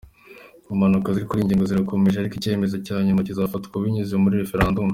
[0.71, 4.87] Impaka kuri iyi ngingo zirakomeje ariko icyemezo cya nyuma kizafatwa binyuze muri referendum.